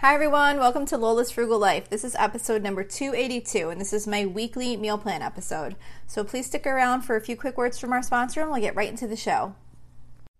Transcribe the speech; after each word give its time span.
Hi, 0.00 0.12
everyone. 0.12 0.58
Welcome 0.58 0.84
to 0.86 0.98
Lola's 0.98 1.30
Frugal 1.30 1.58
Life. 1.58 1.88
This 1.88 2.04
is 2.04 2.14
episode 2.16 2.62
number 2.62 2.84
282, 2.84 3.70
and 3.70 3.80
this 3.80 3.94
is 3.94 4.06
my 4.06 4.26
weekly 4.26 4.76
meal 4.76 4.98
plan 4.98 5.22
episode. 5.22 5.74
So 6.06 6.22
please 6.22 6.44
stick 6.44 6.66
around 6.66 7.00
for 7.00 7.16
a 7.16 7.20
few 7.20 7.34
quick 7.34 7.56
words 7.56 7.78
from 7.78 7.94
our 7.94 8.02
sponsor, 8.02 8.42
and 8.42 8.50
we'll 8.50 8.60
get 8.60 8.76
right 8.76 8.90
into 8.90 9.06
the 9.06 9.16
show. 9.16 9.54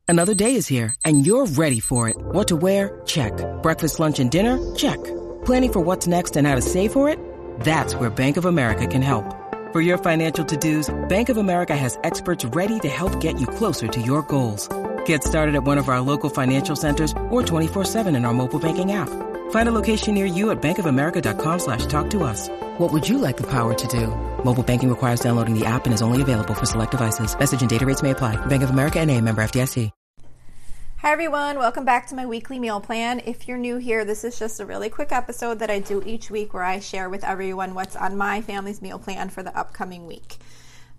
Another 0.06 0.34
day 0.34 0.56
is 0.56 0.66
here, 0.66 0.94
and 1.06 1.26
you're 1.26 1.46
ready 1.46 1.80
for 1.80 2.10
it. 2.10 2.16
What 2.18 2.48
to 2.48 2.56
wear? 2.56 3.00
Check. 3.06 3.32
Breakfast, 3.62 3.98
lunch, 3.98 4.20
and 4.20 4.30
dinner? 4.30 4.74
Check. 4.74 5.02
Planning 5.46 5.72
for 5.72 5.80
what's 5.80 6.06
next 6.06 6.36
and 6.36 6.46
how 6.46 6.54
to 6.54 6.60
save 6.60 6.92
for 6.92 7.08
it? 7.08 7.18
That's 7.60 7.94
where 7.94 8.10
Bank 8.10 8.36
of 8.36 8.44
America 8.44 8.86
can 8.86 9.00
help. 9.00 9.24
For 9.72 9.80
your 9.80 9.96
financial 9.96 10.44
to 10.44 10.56
dos, 10.58 10.94
Bank 11.08 11.30
of 11.30 11.38
America 11.38 11.74
has 11.74 11.98
experts 12.04 12.44
ready 12.44 12.78
to 12.80 12.88
help 12.88 13.20
get 13.20 13.40
you 13.40 13.46
closer 13.46 13.88
to 13.88 14.00
your 14.02 14.20
goals. 14.20 14.68
Get 15.06 15.24
started 15.24 15.54
at 15.54 15.64
one 15.64 15.78
of 15.78 15.88
our 15.88 16.00
local 16.00 16.28
financial 16.28 16.76
centers 16.76 17.12
or 17.30 17.42
24-7 17.42 18.14
in 18.14 18.26
our 18.26 18.34
mobile 18.34 18.58
banking 18.58 18.92
app. 18.92 19.08
Find 19.50 19.68
a 19.68 19.72
location 19.72 20.14
near 20.14 20.26
you 20.26 20.50
at 20.50 20.62
bankofamerica.com 20.62 21.58
slash 21.58 21.86
talk 21.86 22.10
to 22.10 22.22
us. 22.22 22.48
What 22.78 22.92
would 22.92 23.08
you 23.08 23.18
like 23.18 23.36
the 23.36 23.46
power 23.50 23.74
to 23.74 23.86
do? 23.88 24.06
Mobile 24.44 24.62
banking 24.62 24.88
requires 24.88 25.18
downloading 25.18 25.58
the 25.58 25.66
app 25.66 25.86
and 25.86 25.92
is 25.92 26.02
only 26.02 26.22
available 26.22 26.54
for 26.54 26.66
select 26.66 26.92
devices. 26.92 27.36
Message 27.36 27.60
and 27.60 27.70
data 27.70 27.84
rates 27.84 28.02
may 28.02 28.12
apply. 28.12 28.36
Bank 28.46 28.62
of 28.62 28.70
America 28.70 29.00
and 29.00 29.10
a 29.10 29.20
member 29.20 29.42
FDIC. 29.42 29.90
Hi, 31.00 31.12
everyone. 31.12 31.58
Welcome 31.58 31.84
back 31.84 32.06
to 32.08 32.16
my 32.16 32.26
weekly 32.26 32.58
meal 32.58 32.80
plan. 32.80 33.20
If 33.24 33.46
you're 33.46 33.58
new 33.58 33.76
here, 33.76 34.04
this 34.04 34.24
is 34.24 34.38
just 34.38 34.58
a 34.60 34.66
really 34.66 34.88
quick 34.88 35.12
episode 35.12 35.58
that 35.60 35.70
I 35.70 35.78
do 35.78 36.02
each 36.04 36.30
week 36.30 36.52
where 36.52 36.64
I 36.64 36.80
share 36.80 37.08
with 37.08 37.22
everyone 37.22 37.74
what's 37.74 37.94
on 37.94 38.16
my 38.16 38.40
family's 38.40 38.82
meal 38.82 38.98
plan 38.98 39.28
for 39.28 39.42
the 39.42 39.56
upcoming 39.56 40.06
week. 40.06 40.38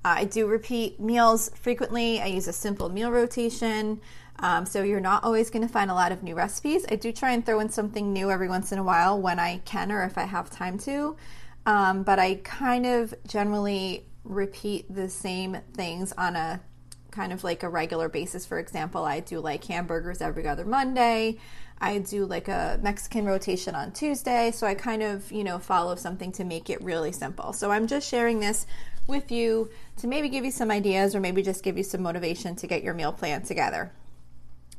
Uh, 0.05 0.19
I 0.19 0.23
do 0.23 0.47
repeat 0.47 0.99
meals 0.99 1.49
frequently. 1.55 2.21
I 2.21 2.27
use 2.27 2.47
a 2.47 2.53
simple 2.53 2.87
meal 2.87 3.11
rotation. 3.11 3.99
Um, 4.39 4.65
so 4.65 4.83
you're 4.83 4.99
not 4.99 5.23
always 5.23 5.49
going 5.49 5.65
to 5.65 5.71
find 5.71 5.89
a 5.89 5.95
lot 5.95 6.11
of 6.11 6.21
new 6.21 6.35
recipes. 6.35 6.85
I 6.89 6.95
do 6.95 7.11
try 7.11 7.31
and 7.31 7.45
throw 7.45 7.59
in 7.59 7.69
something 7.69 8.13
new 8.13 8.29
every 8.29 8.47
once 8.47 8.71
in 8.71 8.77
a 8.77 8.83
while 8.83 9.19
when 9.19 9.39
I 9.39 9.59
can 9.65 9.91
or 9.91 10.03
if 10.03 10.17
I 10.17 10.23
have 10.23 10.49
time 10.49 10.77
to. 10.79 11.15
Um, 11.65 12.03
but 12.03 12.19
I 12.19 12.35
kind 12.43 12.85
of 12.85 13.13
generally 13.27 14.05
repeat 14.23 14.93
the 14.93 15.09
same 15.09 15.57
things 15.73 16.13
on 16.17 16.35
a 16.35 16.61
kind 17.11 17.33
of 17.33 17.43
like 17.43 17.63
a 17.63 17.69
regular 17.69 18.09
basis. 18.09 18.45
For 18.45 18.59
example, 18.59 19.03
I 19.03 19.21
do 19.21 19.39
like 19.39 19.63
hamburgers 19.63 20.21
every 20.21 20.47
other 20.47 20.65
Monday. 20.65 21.39
I 21.79 21.99
do 21.99 22.25
like 22.25 22.47
a 22.47 22.79
Mexican 22.81 23.25
rotation 23.25 23.75
on 23.75 23.91
Tuesday. 23.91 24.51
So 24.51 24.67
I 24.67 24.75
kind 24.75 25.03
of, 25.03 25.31
you 25.31 25.43
know, 25.43 25.57
follow 25.59 25.95
something 25.95 26.31
to 26.33 26.43
make 26.43 26.69
it 26.69 26.81
really 26.83 27.11
simple. 27.11 27.53
So 27.53 27.71
I'm 27.71 27.87
just 27.87 28.07
sharing 28.07 28.39
this 28.39 28.65
with 29.07 29.31
you 29.31 29.69
to 29.97 30.07
maybe 30.07 30.29
give 30.29 30.45
you 30.45 30.51
some 30.51 30.69
ideas 30.69 31.15
or 31.15 31.19
maybe 31.19 31.41
just 31.41 31.63
give 31.63 31.77
you 31.77 31.83
some 31.83 32.01
motivation 32.01 32.55
to 32.57 32.67
get 32.67 32.83
your 32.83 32.93
meal 32.93 33.11
plan 33.11 33.41
together. 33.41 33.91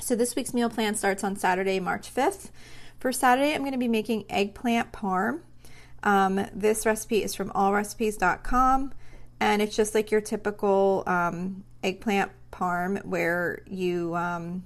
So 0.00 0.14
this 0.14 0.36
week's 0.36 0.54
meal 0.54 0.70
plan 0.70 0.94
starts 0.94 1.24
on 1.24 1.36
Saturday, 1.36 1.80
March 1.80 2.12
5th. 2.14 2.50
For 2.98 3.12
Saturday, 3.12 3.54
I'm 3.54 3.60
going 3.60 3.72
to 3.72 3.78
be 3.78 3.88
making 3.88 4.24
eggplant 4.30 4.92
parm. 4.92 5.40
Um, 6.02 6.46
this 6.52 6.86
recipe 6.86 7.22
is 7.22 7.34
from 7.34 7.50
allrecipes.com, 7.50 8.92
and 9.40 9.62
it's 9.62 9.74
just 9.74 9.94
like 9.94 10.10
your 10.10 10.20
typical 10.20 11.02
um, 11.06 11.64
eggplant 11.82 12.30
parm 12.52 13.04
where 13.04 13.62
you, 13.66 14.14
um, 14.14 14.64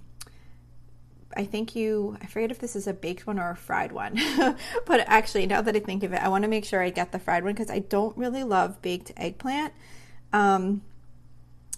I 1.34 1.44
think 1.44 1.75
you, 1.75 2.16
I 2.22 2.27
forget 2.27 2.50
if 2.50 2.58
this 2.58 2.77
is 2.77 2.86
a 2.86 2.92
baked 2.92 3.27
one 3.27 3.38
or 3.38 3.50
a 3.50 3.56
fried 3.56 3.92
one, 3.92 4.20
but 4.86 5.00
actually, 5.06 5.47
now 5.47 5.62
that 5.62 5.75
I 5.75 5.80
think 5.80 6.03
of 6.03 6.12
it, 6.12 6.22
I 6.22 6.28
want 6.28 6.42
to 6.42 6.48
make 6.48 6.66
sure 6.66 6.83
I 6.83 6.91
get 6.91 7.12
the 7.12 7.19
fried 7.19 7.42
one 7.42 7.55
because 7.55 7.70
I 7.70 7.78
don't 7.78 8.16
really 8.16 8.44
love 8.44 8.83
baked 8.83 9.12
eggplant. 9.16 9.72
Um, 10.34 10.83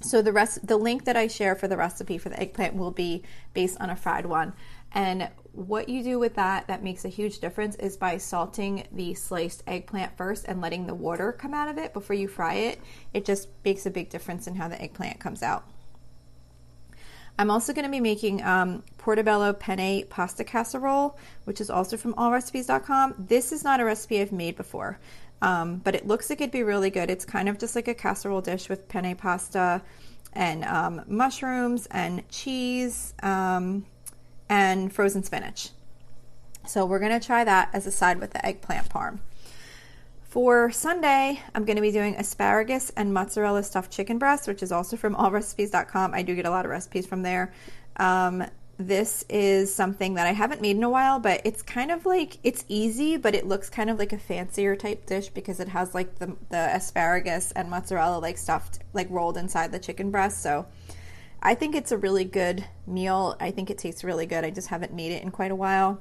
so 0.04 0.22
the 0.22 0.32
rest, 0.32 0.66
the 0.66 0.76
link 0.76 1.04
that 1.04 1.16
I 1.16 1.26
share 1.26 1.54
for 1.54 1.68
the 1.68 1.76
recipe 1.76 2.18
for 2.18 2.28
the 2.28 2.40
eggplant 2.40 2.76
will 2.76 2.90
be 2.90 3.22
based 3.52 3.80
on 3.80 3.90
a 3.90 3.96
fried 3.96 4.26
one. 4.26 4.52
And 4.92 5.28
what 5.52 5.88
you 5.88 6.02
do 6.02 6.18
with 6.18 6.34
that 6.36 6.68
that 6.68 6.84
makes 6.84 7.04
a 7.04 7.08
huge 7.08 7.40
difference 7.40 7.74
is 7.76 7.96
by 7.96 8.18
salting 8.18 8.86
the 8.92 9.14
sliced 9.14 9.62
eggplant 9.66 10.16
first 10.16 10.44
and 10.46 10.60
letting 10.60 10.86
the 10.86 10.94
water 10.94 11.32
come 11.32 11.52
out 11.52 11.68
of 11.68 11.78
it 11.78 11.92
before 11.92 12.14
you 12.14 12.28
fry 12.28 12.54
it. 12.54 12.80
It 13.12 13.24
just 13.24 13.48
makes 13.64 13.86
a 13.86 13.90
big 13.90 14.08
difference 14.08 14.46
in 14.46 14.54
how 14.54 14.68
the 14.68 14.80
eggplant 14.80 15.18
comes 15.18 15.42
out. 15.42 15.64
I'm 17.36 17.50
also 17.50 17.72
going 17.72 17.84
to 17.84 17.90
be 17.90 18.00
making 18.00 18.44
um, 18.44 18.84
portobello 18.96 19.52
penne 19.52 20.04
pasta 20.08 20.44
casserole, 20.44 21.18
which 21.44 21.60
is 21.60 21.68
also 21.68 21.96
from 21.96 22.14
allrecipes.com. 22.14 23.14
This 23.18 23.50
is 23.50 23.64
not 23.64 23.80
a 23.80 23.84
recipe 23.84 24.20
I've 24.20 24.30
made 24.30 24.56
before. 24.56 25.00
Um, 25.44 25.76
but 25.76 25.94
it 25.94 26.06
looks 26.06 26.30
like 26.30 26.40
it'd 26.40 26.52
be 26.52 26.62
really 26.62 26.88
good. 26.88 27.10
It's 27.10 27.26
kind 27.26 27.50
of 27.50 27.58
just 27.58 27.76
like 27.76 27.86
a 27.86 27.92
casserole 27.94 28.40
dish 28.40 28.70
with 28.70 28.88
penne 28.88 29.14
pasta 29.14 29.82
and 30.32 30.64
um, 30.64 31.02
mushrooms 31.06 31.86
and 31.90 32.26
cheese 32.30 33.12
um, 33.22 33.84
and 34.48 34.90
frozen 34.90 35.22
spinach. 35.22 35.68
So 36.66 36.86
we're 36.86 36.98
going 36.98 37.18
to 37.20 37.24
try 37.24 37.44
that 37.44 37.68
as 37.74 37.86
a 37.86 37.90
side 37.90 38.20
with 38.20 38.30
the 38.30 38.44
eggplant 38.44 38.88
parm. 38.88 39.18
For 40.22 40.70
Sunday, 40.70 41.42
I'm 41.54 41.66
going 41.66 41.76
to 41.76 41.82
be 41.82 41.92
doing 41.92 42.16
asparagus 42.16 42.90
and 42.96 43.12
mozzarella 43.12 43.64
stuffed 43.64 43.92
chicken 43.92 44.18
breast, 44.18 44.48
which 44.48 44.62
is 44.62 44.72
also 44.72 44.96
from 44.96 45.14
allrecipes.com. 45.14 46.14
I 46.14 46.22
do 46.22 46.34
get 46.34 46.46
a 46.46 46.50
lot 46.50 46.64
of 46.64 46.70
recipes 46.70 47.06
from 47.06 47.20
there. 47.20 47.52
Um, 47.96 48.44
this 48.76 49.24
is 49.28 49.72
something 49.72 50.14
that 50.14 50.26
I 50.26 50.32
haven't 50.32 50.60
made 50.60 50.76
in 50.76 50.82
a 50.82 50.90
while, 50.90 51.20
but 51.20 51.40
it's 51.44 51.62
kind 51.62 51.90
of 51.90 52.06
like 52.06 52.38
it's 52.42 52.64
easy, 52.68 53.16
but 53.16 53.34
it 53.34 53.46
looks 53.46 53.70
kind 53.70 53.88
of 53.88 53.98
like 53.98 54.12
a 54.12 54.18
fancier 54.18 54.74
type 54.74 55.06
dish 55.06 55.28
because 55.28 55.60
it 55.60 55.68
has 55.68 55.94
like 55.94 56.18
the 56.18 56.36
the 56.50 56.74
asparagus 56.74 57.52
and 57.52 57.70
mozzarella 57.70 58.18
like 58.18 58.36
stuffed 58.36 58.80
like 58.92 59.08
rolled 59.10 59.36
inside 59.36 59.70
the 59.70 59.78
chicken 59.78 60.10
breast. 60.10 60.42
So 60.42 60.66
I 61.40 61.54
think 61.54 61.74
it's 61.74 61.92
a 61.92 61.98
really 61.98 62.24
good 62.24 62.64
meal. 62.86 63.36
I 63.38 63.50
think 63.50 63.70
it 63.70 63.78
tastes 63.78 64.02
really 64.02 64.26
good. 64.26 64.44
I 64.44 64.50
just 64.50 64.68
haven't 64.68 64.92
made 64.92 65.12
it 65.12 65.22
in 65.22 65.30
quite 65.30 65.50
a 65.50 65.56
while. 65.56 66.00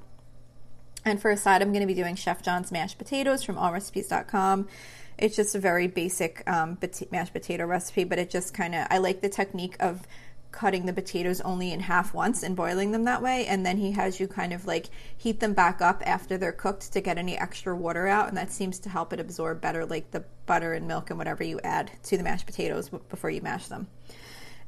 And 1.05 1.21
for 1.21 1.29
a 1.29 1.37
side, 1.37 1.61
I'm 1.61 1.73
going 1.73 1.81
to 1.81 1.87
be 1.87 1.93
doing 1.93 2.15
Chef 2.15 2.41
John's 2.41 2.71
mashed 2.71 2.97
potatoes 2.97 3.43
from 3.43 3.57
allrecipes.com. 3.57 4.69
It's 5.17 5.35
just 5.35 5.53
a 5.53 5.59
very 5.59 5.87
basic 5.87 6.43
um, 6.49 6.77
mashed 7.11 7.33
potato 7.33 7.65
recipe, 7.65 8.03
but 8.03 8.19
it 8.19 8.29
just 8.29 8.53
kind 8.53 8.73
of 8.73 8.87
I 8.89 8.97
like 8.97 9.21
the 9.21 9.29
technique 9.29 9.75
of 9.79 10.07
cutting 10.53 10.85
the 10.85 10.93
potatoes 10.93 11.41
only 11.41 11.73
in 11.73 11.81
half 11.81 12.13
once 12.13 12.43
and 12.43 12.55
boiling 12.55 12.91
them 12.91 13.03
that 13.03 13.21
way 13.21 13.45
and 13.47 13.65
then 13.65 13.75
he 13.75 13.91
has 13.91 14.19
you 14.19 14.27
kind 14.27 14.53
of 14.53 14.65
like 14.65 14.85
heat 15.17 15.39
them 15.39 15.53
back 15.53 15.81
up 15.81 16.01
after 16.05 16.37
they're 16.37 16.51
cooked 16.53 16.93
to 16.93 17.01
get 17.01 17.17
any 17.17 17.37
extra 17.37 17.75
water 17.75 18.07
out 18.07 18.29
and 18.29 18.37
that 18.37 18.51
seems 18.51 18.79
to 18.79 18.87
help 18.87 19.11
it 19.11 19.19
absorb 19.19 19.59
better 19.59 19.85
like 19.85 20.11
the 20.11 20.23
butter 20.45 20.73
and 20.73 20.87
milk 20.87 21.09
and 21.09 21.17
whatever 21.17 21.43
you 21.43 21.59
add 21.63 21.91
to 22.03 22.15
the 22.15 22.23
mashed 22.23 22.45
potatoes 22.45 22.89
before 23.09 23.31
you 23.31 23.41
mash 23.41 23.67
them. 23.67 23.87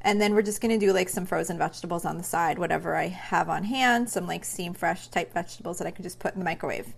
And 0.00 0.20
then 0.20 0.34
we're 0.34 0.42
just 0.42 0.60
going 0.60 0.78
to 0.78 0.86
do 0.86 0.92
like 0.92 1.08
some 1.08 1.24
frozen 1.24 1.56
vegetables 1.56 2.04
on 2.04 2.18
the 2.18 2.24
side 2.24 2.58
whatever 2.58 2.96
i 2.96 3.06
have 3.06 3.48
on 3.48 3.64
hand 3.64 4.10
some 4.10 4.26
like 4.26 4.44
steam 4.44 4.74
fresh 4.74 5.08
type 5.08 5.32
vegetables 5.32 5.78
that 5.78 5.86
i 5.86 5.92
can 5.92 6.02
just 6.02 6.18
put 6.18 6.34
in 6.34 6.40
the 6.40 6.44
microwave. 6.44 6.94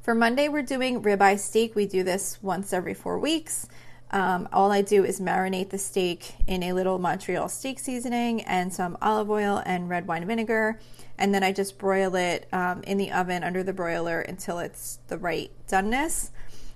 For 0.00 0.14
monday 0.14 0.48
we're 0.48 0.62
doing 0.62 1.02
ribeye 1.02 1.38
steak. 1.38 1.76
We 1.76 1.86
do 1.86 2.02
this 2.02 2.38
once 2.42 2.72
every 2.72 2.94
four 2.94 3.18
weeks 3.18 3.68
um, 4.14 4.48
all 4.52 4.70
I 4.70 4.80
do 4.80 5.04
is 5.04 5.20
marinate 5.20 5.70
the 5.70 5.78
steak 5.78 6.36
in 6.46 6.62
a 6.62 6.72
little 6.72 7.00
Montreal 7.00 7.48
steak 7.48 7.80
seasoning 7.80 8.42
and 8.42 8.72
some 8.72 8.96
olive 9.02 9.28
oil 9.28 9.60
and 9.66 9.88
red 9.88 10.06
wine 10.06 10.24
vinegar. 10.24 10.78
And 11.18 11.34
then 11.34 11.42
I 11.42 11.50
just 11.52 11.78
broil 11.78 12.14
it 12.14 12.46
um, 12.52 12.84
in 12.84 12.96
the 12.96 13.10
oven 13.10 13.42
under 13.42 13.64
the 13.64 13.72
broiler 13.72 14.20
until 14.20 14.60
it's 14.60 15.00
the 15.08 15.18
right 15.18 15.50
doneness. 15.66 16.30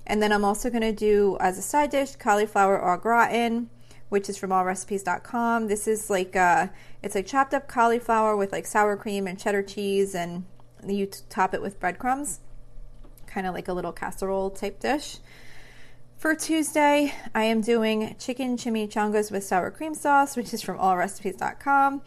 And 0.04 0.20
then 0.20 0.32
I'm 0.32 0.44
also 0.44 0.68
going 0.68 0.82
to 0.82 0.92
do 0.92 1.36
as 1.38 1.56
a 1.58 1.62
side 1.62 1.90
dish 1.90 2.16
cauliflower 2.16 2.84
au 2.84 2.96
gratin, 2.96 3.70
which 4.08 4.28
is 4.28 4.36
from 4.36 4.50
allrecipes.com. 4.50 5.68
This 5.68 5.86
is 5.86 6.10
like 6.10 6.34
uh, 6.34 6.66
it's 7.04 7.14
like 7.14 7.26
chopped 7.26 7.54
up 7.54 7.68
cauliflower 7.68 8.36
with 8.36 8.50
like 8.50 8.66
sour 8.66 8.96
cream 8.96 9.28
and 9.28 9.38
cheddar 9.38 9.62
cheese, 9.62 10.12
and 10.12 10.44
you 10.84 11.08
top 11.28 11.54
it 11.54 11.62
with 11.62 11.78
breadcrumbs, 11.78 12.40
kind 13.28 13.46
of 13.46 13.54
like 13.54 13.68
a 13.68 13.72
little 13.72 13.92
casserole 13.92 14.50
type 14.50 14.80
dish. 14.80 15.18
For 16.18 16.34
Tuesday, 16.34 17.14
I 17.32 17.44
am 17.44 17.60
doing 17.60 18.16
chicken 18.18 18.56
chimichangas 18.56 19.30
with 19.30 19.44
sour 19.44 19.70
cream 19.70 19.94
sauce, 19.94 20.36
which 20.36 20.52
is 20.52 20.60
from 20.60 20.76
allrecipes.com. 20.76 22.02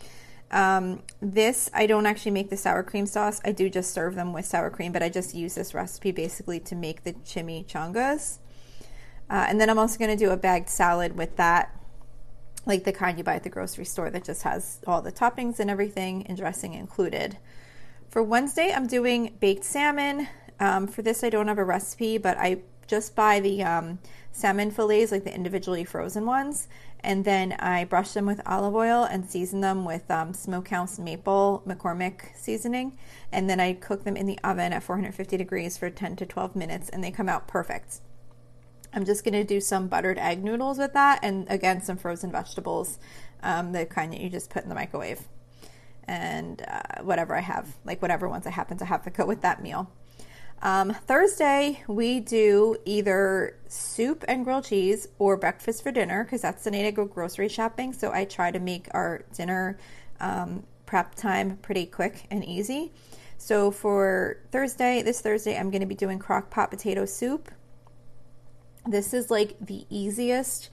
Um, 0.51 1.01
this, 1.22 1.69
I 1.73 1.85
don't 1.85 2.05
actually 2.05 2.31
make 2.31 2.49
the 2.49 2.57
sour 2.57 2.83
cream 2.83 3.05
sauce. 3.05 3.39
I 3.45 3.53
do 3.53 3.69
just 3.69 3.94
serve 3.94 4.16
them 4.16 4.34
with 4.34 4.46
sour 4.46 4.69
cream, 4.69 4.91
but 4.91 5.02
I 5.02 5.08
just 5.08 5.34
use 5.34 5.55
this 5.55 5.73
recipe 5.73 6.11
basically 6.11 6.59
to 6.59 6.75
make 6.75 7.05
the 7.05 7.13
chimichangas. 7.13 8.40
Uh, 9.29 9.46
and 9.47 9.61
then 9.61 9.69
I'm 9.69 9.79
also 9.79 9.97
going 9.97 10.11
to 10.11 10.22
do 10.22 10.31
a 10.31 10.37
bagged 10.37 10.67
salad 10.67 11.16
with 11.16 11.37
that, 11.37 11.73
like 12.66 12.84
the 12.84 12.91
kind 12.91 13.17
you 13.17 13.23
buy 13.23 13.35
at 13.35 13.43
the 13.43 13.49
grocery 13.49 13.85
store 13.85 14.09
that 14.09 14.25
just 14.25 14.43
has 14.43 14.81
all 14.85 15.02
the 15.02 15.13
toppings 15.13 15.58
and 15.58 15.69
everything 15.69 16.28
and 16.28 16.37
dressing 16.37 16.73
included. 16.73 17.37
For 18.09 18.22
Wednesday, 18.22 18.73
I'm 18.73 18.87
doing 18.87 19.37
baked 19.40 19.63
salmon. 19.63 20.28
Um, 20.59 20.85
for 20.87 21.02
this, 21.02 21.23
I 21.23 21.29
don't 21.29 21.47
have 21.47 21.58
a 21.58 21.63
recipe, 21.63 22.17
but 22.17 22.37
I 22.37 22.58
just 22.91 23.16
buy 23.16 23.40
the 23.40 23.64
um, 23.64 23.99
salmon 24.34 24.70
fillets, 24.70 25.11
like 25.11 25.23
the 25.23 25.34
individually 25.34 25.85
frozen 25.85 26.26
ones, 26.26 26.67
and 26.99 27.23
then 27.26 27.53
I 27.53 27.85
brush 27.85 28.11
them 28.11 28.26
with 28.26 28.41
olive 28.46 28.76
oil 28.76 29.05
and 29.05 29.28
season 29.28 29.61
them 29.61 29.85
with 29.85 30.11
um, 30.11 30.34
smokehouse 30.34 30.99
maple 30.99 31.64
McCormick 31.66 32.35
seasoning, 32.35 32.97
and 33.32 33.49
then 33.49 33.61
I 33.61 33.73
cook 33.73 34.03
them 34.03 34.17
in 34.17 34.28
the 34.28 34.38
oven 34.43 34.73
at 34.73 34.84
450 34.84 35.38
degrees 35.38 35.78
for 35.78 35.90
10 35.90 36.17
to 36.17 36.26
12 36.26 36.55
minutes, 36.55 36.90
and 36.90 37.02
they 37.03 37.11
come 37.11 37.29
out 37.29 37.47
perfect. 37.47 38.02
I'm 38.94 39.05
just 39.05 39.23
going 39.23 39.35
to 39.35 39.46
do 39.46 39.61
some 39.61 39.87
buttered 39.87 40.20
egg 40.20 40.44
noodles 40.44 40.78
with 40.78 40.91
that, 40.94 41.20
and 41.23 41.47
again, 41.49 41.82
some 41.82 41.96
frozen 41.97 42.29
vegetables, 42.32 42.99
um, 43.41 43.72
the 43.72 43.85
kind 43.85 44.11
that 44.11 44.20
you 44.20 44.29
just 44.29 44.49
put 44.49 44.64
in 44.64 44.70
the 44.70 44.76
microwave. 44.76 45.22
and 46.05 46.64
uh, 46.67 47.02
whatever 47.03 47.35
I 47.35 47.41
have, 47.41 47.76
like 47.85 48.02
whatever 48.02 48.28
ones 48.28 48.46
I 48.46 48.49
happen 48.52 48.78
to 48.79 48.85
have 48.85 49.03
to 49.03 49.09
go 49.09 49.26
with 49.26 49.41
that 49.41 49.61
meal. 49.64 49.90
Um, 50.63 50.93
Thursday, 51.08 51.84
we 51.87 52.19
do 52.19 52.78
either 52.85 53.58
soup 53.67 54.23
and 54.28 54.46
grilled 54.46 54.66
cheese 54.66 55.08
or 55.17 55.35
breakfast 55.35 55.81
for 55.81 55.91
dinner 55.91 56.23
because 56.23 56.41
that's 56.41 56.63
the 56.63 56.72
night 56.72 56.85
I 56.85 56.91
go 56.91 57.05
grocery 57.05 57.49
shopping. 57.49 57.93
So 57.93 58.11
I 58.11 58.25
try 58.25 58.52
to 58.52 58.59
make 58.59 58.87
our 58.91 59.23
dinner 59.34 59.79
um, 60.19 60.63
prep 60.85 61.16
time 61.16 61.58
pretty 61.58 61.87
quick 61.87 62.28
and 62.29 62.46
easy. 62.46 62.91
So 63.40 63.72
for 63.72 64.37
Thursday, 64.52 65.02
this 65.02 65.19
Thursday, 65.22 65.58
I'm 65.58 65.72
going 65.72 65.81
to 65.81 65.87
be 65.87 65.96
doing 65.96 66.19
crock 66.19 66.52
pot 66.52 66.69
potato 66.69 67.05
soup. 67.05 67.49
This 68.85 69.16
is 69.16 69.31
like 69.31 69.55
the 69.59 69.85
easiest 69.90 70.69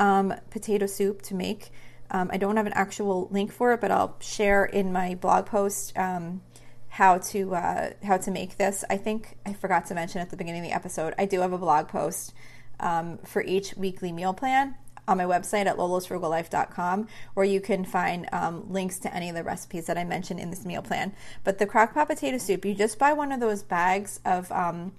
um, 0.00 0.34
potato 0.50 0.86
soup 0.86 1.22
to 1.22 1.34
make. 1.34 1.70
Um, 2.10 2.30
I 2.32 2.36
don't 2.36 2.56
have 2.56 2.66
an 2.66 2.72
actual 2.72 3.28
link 3.30 3.52
for 3.52 3.72
it, 3.74 3.80
but 3.80 3.92
I'll 3.92 4.16
share 4.18 4.64
in 4.64 4.92
my 4.92 5.14
blog 5.14 5.46
post 5.46 5.96
um, 5.96 6.42
how 6.90 7.18
to 7.18 7.54
uh, 7.54 7.90
how 8.04 8.18
to 8.18 8.30
make 8.30 8.56
this. 8.56 8.84
I 8.90 8.96
think 8.96 9.36
I 9.46 9.52
forgot 9.52 9.86
to 9.86 9.94
mention 9.94 10.20
at 10.20 10.30
the 10.30 10.36
beginning 10.36 10.62
of 10.62 10.68
the 10.68 10.74
episode. 10.74 11.14
I 11.18 11.24
do 11.24 11.40
have 11.40 11.52
a 11.52 11.58
blog 11.58 11.88
post 11.88 12.34
um, 12.80 13.18
for 13.24 13.42
each 13.42 13.74
weekly 13.76 14.12
meal 14.12 14.34
plan 14.34 14.74
on 15.06 15.16
my 15.16 15.24
website 15.24 15.66
at 15.66 15.76
lolasfrugallife.com, 15.76 17.08
where 17.34 17.46
you 17.46 17.60
can 17.60 17.84
find 17.84 18.28
um, 18.32 18.70
links 18.70 18.98
to 19.00 19.14
any 19.14 19.28
of 19.28 19.34
the 19.34 19.42
recipes 19.42 19.86
that 19.86 19.96
I 19.98 20.04
mentioned 20.04 20.40
in 20.40 20.50
this 20.50 20.64
meal 20.64 20.82
plan. 20.82 21.12
But 21.44 21.58
the 21.58 21.66
crock 21.66 21.94
pot 21.94 22.08
potato 22.08 22.38
soup, 22.38 22.64
you 22.64 22.74
just 22.74 22.98
buy 22.98 23.12
one 23.12 23.32
of 23.32 23.40
those 23.40 23.62
bags 23.62 24.20
of 24.24 24.50
um, 24.52 24.92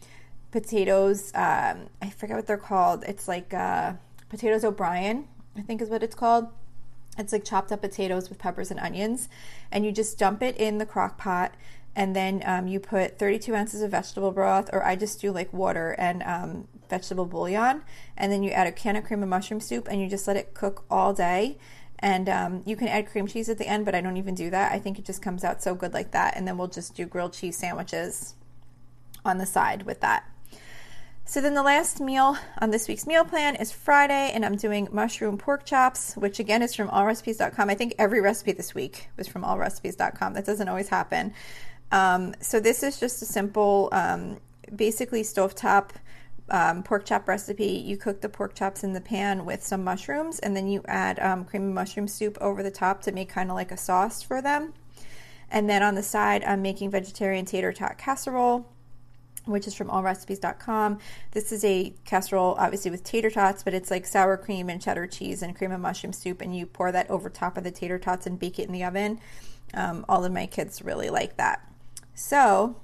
potatoes. 0.51 1.31
Um, 1.35 1.87
I 2.01 2.09
forget 2.09 2.35
what 2.37 2.47
they're 2.47 2.57
called. 2.57 3.03
It's 3.05 3.27
like 3.27 3.53
uh, 3.53 3.93
potatoes 4.29 4.63
O'Brien, 4.63 5.27
I 5.57 5.61
think 5.61 5.81
is 5.81 5.89
what 5.89 6.03
it's 6.03 6.15
called. 6.15 6.47
It's 7.17 7.33
like 7.33 7.43
chopped 7.43 7.71
up 7.71 7.81
potatoes 7.81 8.29
with 8.29 8.39
peppers 8.39 8.71
and 8.71 8.79
onions, 8.79 9.27
and 9.71 9.85
you 9.85 9.91
just 9.91 10.17
dump 10.17 10.41
it 10.41 10.55
in 10.57 10.77
the 10.77 10.85
crock 10.85 11.17
pot 11.17 11.53
and 11.95 12.15
then 12.15 12.41
um, 12.45 12.67
you 12.67 12.79
put 12.79 13.19
32 13.19 13.53
ounces 13.53 13.81
of 13.81 13.91
vegetable 13.91 14.31
broth, 14.31 14.69
or 14.71 14.83
I 14.83 14.95
just 14.95 15.19
do 15.21 15.31
like 15.31 15.51
water 15.51 15.95
and 15.97 16.23
um, 16.23 16.67
vegetable 16.89 17.25
bouillon, 17.25 17.83
and 18.17 18.31
then 18.31 18.43
you 18.43 18.51
add 18.51 18.67
a 18.67 18.71
can 18.71 18.95
of 18.95 19.03
cream 19.03 19.23
of 19.23 19.29
mushroom 19.29 19.59
soup, 19.59 19.87
and 19.89 20.01
you 20.01 20.07
just 20.07 20.27
let 20.27 20.37
it 20.37 20.53
cook 20.53 20.85
all 20.89 21.13
day. 21.13 21.57
And 21.99 22.27
um, 22.29 22.63
you 22.65 22.75
can 22.75 22.87
add 22.87 23.07
cream 23.11 23.27
cheese 23.27 23.47
at 23.47 23.59
the 23.59 23.67
end, 23.67 23.85
but 23.85 23.93
I 23.93 24.01
don't 24.01 24.17
even 24.17 24.33
do 24.33 24.49
that. 24.49 24.71
I 24.71 24.79
think 24.79 24.97
it 24.97 25.05
just 25.05 25.21
comes 25.21 25.43
out 25.43 25.61
so 25.61 25.75
good 25.75 25.93
like 25.93 26.11
that. 26.11 26.35
And 26.35 26.47
then 26.47 26.57
we'll 26.57 26.67
just 26.67 26.95
do 26.95 27.05
grilled 27.05 27.33
cheese 27.33 27.57
sandwiches 27.57 28.33
on 29.23 29.37
the 29.37 29.45
side 29.45 29.83
with 29.83 29.99
that. 30.01 30.27
So 31.25 31.39
then 31.39 31.53
the 31.53 31.63
last 31.63 32.01
meal 32.01 32.37
on 32.59 32.71
this 32.71 32.87
week's 32.87 33.05
meal 33.05 33.23
plan 33.23 33.55
is 33.55 33.71
Friday, 33.71 34.31
and 34.33 34.43
I'm 34.43 34.57
doing 34.57 34.89
mushroom 34.91 35.37
pork 35.37 35.65
chops, 35.65 36.15
which 36.15 36.39
again 36.39 36.61
is 36.61 36.73
from 36.73 36.89
allrecipes.com. 36.89 37.69
I 37.69 37.75
think 37.75 37.93
every 37.99 38.19
recipe 38.19 38.51
this 38.51 38.73
week 38.73 39.07
was 39.15 39.27
from 39.27 39.43
allrecipes.com. 39.43 40.33
That 40.33 40.45
doesn't 40.45 40.67
always 40.67 40.89
happen. 40.89 41.33
Um, 41.91 42.33
so 42.39 42.59
this 42.59 42.83
is 42.83 42.99
just 42.99 43.21
a 43.21 43.25
simple, 43.25 43.89
um, 43.91 44.37
basically 44.75 45.23
stovetop 45.23 45.89
um, 46.49 46.83
pork 46.83 47.05
chop 47.05 47.27
recipe. 47.27 47.65
You 47.65 47.97
cook 47.97 48.21
the 48.21 48.29
pork 48.29 48.55
chops 48.55 48.83
in 48.83 48.93
the 48.93 49.01
pan 49.01 49.45
with 49.45 49.63
some 49.63 49.83
mushrooms, 49.83 50.39
and 50.39 50.55
then 50.55 50.67
you 50.67 50.83
add 50.87 51.19
um, 51.19 51.45
cream 51.45 51.67
of 51.67 51.73
mushroom 51.73 52.07
soup 52.07 52.37
over 52.41 52.63
the 52.63 52.71
top 52.71 53.01
to 53.03 53.11
make 53.11 53.29
kind 53.29 53.49
of 53.49 53.55
like 53.55 53.71
a 53.71 53.77
sauce 53.77 54.21
for 54.21 54.41
them. 54.41 54.73
And 55.49 55.69
then 55.69 55.83
on 55.83 55.95
the 55.95 56.03
side, 56.03 56.43
I'm 56.43 56.61
making 56.61 56.91
vegetarian 56.91 57.45
tater 57.45 57.73
tot 57.73 57.97
casserole 57.97 58.65
which 59.45 59.67
is 59.67 59.73
from 59.73 59.89
allrecipes.com. 59.89 60.99
This 61.31 61.51
is 61.51 61.63
a 61.65 61.93
casserole, 62.05 62.55
obviously 62.59 62.91
with 62.91 63.03
tater 63.03 63.29
tots, 63.29 63.63
but 63.63 63.73
it's 63.73 63.89
like 63.89 64.05
sour 64.05 64.37
cream 64.37 64.69
and 64.69 64.81
cheddar 64.81 65.07
cheese 65.07 65.41
and 65.41 65.55
cream 65.55 65.71
of 65.71 65.79
mushroom 65.79 66.13
soup, 66.13 66.41
and 66.41 66.55
you 66.55 66.65
pour 66.65 66.91
that 66.91 67.09
over 67.09 67.29
top 67.29 67.57
of 67.57 67.63
the 67.63 67.71
tater 67.71 67.99
tots 67.99 68.27
and 68.27 68.39
bake 68.39 68.59
it 68.59 68.67
in 68.67 68.73
the 68.73 68.83
oven. 68.83 69.19
Um, 69.73 70.05
all 70.07 70.25
of 70.25 70.31
my 70.31 70.45
kids 70.45 70.81
really 70.81 71.09
like 71.09 71.37
that. 71.37 71.67
So, 72.21 72.75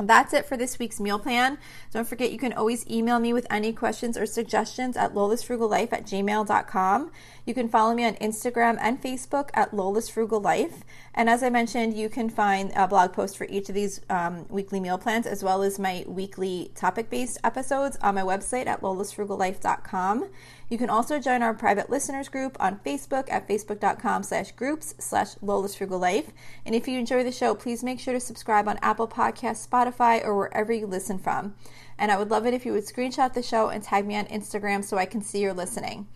that's 0.00 0.32
it 0.32 0.46
for 0.46 0.56
this 0.56 0.78
week's 0.78 1.00
meal 1.00 1.18
plan. 1.18 1.58
Don't 1.92 2.08
forget 2.08 2.30
you 2.30 2.38
can 2.38 2.52
always 2.52 2.88
email 2.88 3.18
me 3.18 3.32
with 3.32 3.46
any 3.50 3.72
questions 3.72 4.16
or 4.16 4.26
suggestions 4.26 4.96
at 4.96 5.12
lolasfrugallife 5.12 5.92
at 5.92 6.06
gmail.com. 6.06 7.10
You 7.44 7.54
can 7.54 7.68
follow 7.68 7.94
me 7.94 8.04
on 8.04 8.14
Instagram 8.14 8.78
and 8.80 9.02
Facebook 9.02 9.50
at 9.54 9.72
lolasfrugallife. 9.72 10.82
And 11.14 11.28
as 11.28 11.42
I 11.42 11.50
mentioned, 11.50 11.96
you 11.96 12.08
can 12.08 12.30
find 12.30 12.72
a 12.76 12.86
blog 12.86 13.12
post 13.12 13.36
for 13.36 13.44
each 13.50 13.68
of 13.68 13.74
these 13.74 14.00
um, 14.08 14.46
weekly 14.48 14.78
meal 14.78 14.98
plans 14.98 15.26
as 15.26 15.42
well 15.42 15.62
as 15.62 15.78
my 15.80 16.04
weekly 16.06 16.70
topic 16.76 17.10
based 17.10 17.38
episodes 17.42 17.98
on 18.00 18.14
my 18.14 18.22
website 18.22 18.66
at 18.66 18.82
lolasfrugallife.com. 18.82 20.28
You 20.70 20.76
can 20.76 20.90
also 20.90 21.18
join 21.18 21.42
our 21.42 21.54
private 21.54 21.88
listeners 21.88 22.28
group 22.28 22.56
on 22.60 22.80
Facebook 22.80 23.26
at 23.30 23.48
facebook.com 23.48 24.22
slash 24.22 24.52
groups 24.52 24.94
slash 24.98 25.30
Lola's 25.40 25.74
Frugal 25.74 25.98
Life. 25.98 26.30
And 26.66 26.74
if 26.74 26.86
you 26.86 26.98
enjoy 26.98 27.24
the 27.24 27.32
show, 27.32 27.54
please 27.54 27.82
make 27.82 27.98
sure 27.98 28.12
to 28.12 28.20
subscribe 28.20 28.68
on 28.68 28.78
Apple 28.82 29.08
Podcasts, 29.08 29.66
Spotify, 29.66 30.22
or 30.22 30.36
wherever 30.36 30.72
you 30.72 30.86
listen 30.86 31.18
from. 31.18 31.54
And 31.98 32.12
I 32.12 32.18
would 32.18 32.30
love 32.30 32.44
it 32.44 32.52
if 32.52 32.66
you 32.66 32.72
would 32.72 32.86
screenshot 32.86 33.32
the 33.32 33.42
show 33.42 33.70
and 33.70 33.82
tag 33.82 34.06
me 34.06 34.16
on 34.16 34.26
Instagram 34.26 34.84
so 34.84 34.98
I 34.98 35.06
can 35.06 35.22
see 35.22 35.40
you're 35.40 35.54
listening. 35.54 36.06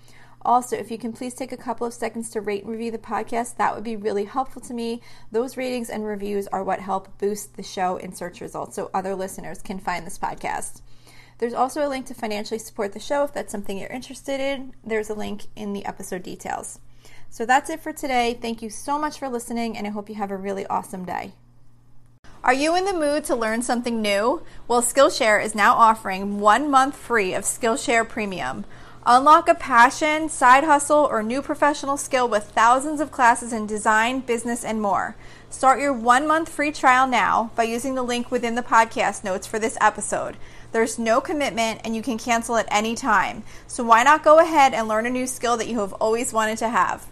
Also, 0.45 0.77
if 0.77 0.91
you 0.91 0.99
can 0.99 1.13
please 1.13 1.35
take 1.35 1.53
a 1.53 1.57
couple 1.57 1.87
of 1.87 1.95
seconds 1.95 2.29
to 2.31 2.41
rate 2.41 2.65
and 2.65 2.73
review 2.73 2.91
the 2.91 2.99
podcast, 2.99 3.57
that 3.57 3.75
would 3.75 3.85
be 3.85 3.97
really 3.97 4.25
helpful 4.25 4.61
to 4.61 4.75
me. 4.75 5.01
Those 5.31 5.57
ratings 5.57 5.89
and 5.89 6.05
reviews 6.05 6.47
are 6.49 6.65
what 6.65 6.81
help 6.81 7.17
boost 7.19 7.57
the 7.57 7.63
show 7.63 7.97
in 7.97 8.13
search 8.13 8.41
results 8.41 8.77
so 8.77 8.91
other 8.93 9.15
listeners 9.15 9.63
can 9.63 9.79
find 9.79 10.05
this 10.05 10.19
podcast. 10.19 10.83
There's 11.43 11.55
also 11.55 11.85
a 11.85 11.91
link 11.91 12.06
to 12.06 12.15
financially 12.15 12.61
support 12.61 12.93
the 12.93 13.00
show 13.00 13.25
if 13.25 13.35
that's 13.35 13.50
something 13.50 13.77
you're 13.77 13.89
interested 13.89 14.39
in. 14.39 14.75
There's 14.85 15.11
a 15.11 15.15
link 15.15 15.47
in 15.56 15.73
the 15.73 15.85
episode 15.85 16.23
details. 16.23 16.79
So 17.31 17.44
that's 17.44 17.69
it 17.69 17.81
for 17.81 17.93
today. 17.93 18.39
Thank 18.41 18.62
you 18.62 18.71
so 18.71 18.97
much 18.97 19.19
for 19.19 19.29
listening, 19.29 19.77
and 19.77 19.85
I 19.85 19.91
hope 19.91 20.09
you 20.09 20.15
have 20.15 20.31
a 20.31 20.37
really 20.37 20.65
awesome 20.67 21.05
day. 21.05 21.33
Are 22.44 22.55
you 22.55 22.77
in 22.77 22.85
the 22.85 22.93
mood 22.93 23.25
to 23.25 23.35
learn 23.35 23.62
something 23.62 24.00
new? 24.00 24.44
Well, 24.69 24.83
Skillshare 24.83 25.44
is 25.44 25.53
now 25.53 25.75
offering 25.75 26.39
one 26.39 26.71
month 26.71 26.94
free 26.97 27.35
of 27.35 27.43
Skillshare 27.43 28.09
Premium. 28.09 28.65
Unlock 29.05 29.49
a 29.49 29.56
passion, 29.56 30.29
side 30.29 30.62
hustle, 30.62 31.09
or 31.11 31.25
new 31.25 31.43
professional 31.43 31.97
skill 31.97 32.29
with 32.29 32.53
thousands 32.53 33.00
of 33.00 33.11
classes 33.11 33.53
in 33.53 33.67
design, 33.67 34.21
business, 34.21 34.65
and 34.65 34.81
more. 34.81 35.17
Start 35.50 35.81
your 35.81 35.93
one 35.93 36.29
month 36.29 36.49
free 36.49 36.71
trial 36.71 37.09
now 37.09 37.50
by 37.56 37.65
using 37.65 37.97
the 37.97 38.05
link 38.05 38.31
within 38.31 38.55
the 38.55 38.62
podcast 38.62 39.25
notes 39.25 39.44
for 39.44 39.59
this 39.59 39.77
episode. 39.81 40.37
There's 40.73 40.99
no 40.99 41.21
commitment 41.21 41.83
and 41.85 41.95
you 41.95 42.03
can 42.03 42.17
cancel 42.17 42.57
at 42.57 42.67
any 42.71 42.95
time. 42.95 43.43
So 43.67 43.85
why 43.85 44.03
not 44.03 44.25
go 44.25 44.39
ahead 44.39 44.73
and 44.73 44.89
learn 44.89 45.05
a 45.05 45.11
new 45.11 45.27
skill 45.27 45.59
that 45.59 45.69
you 45.69 45.81
have 45.81 45.93
always 45.95 46.33
wanted 46.33 46.57
to 46.59 46.71
have? 46.71 47.07